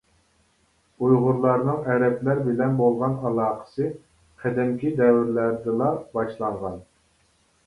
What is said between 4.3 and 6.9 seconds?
قەدىمكى دەۋرلەردىلا باشلانغان.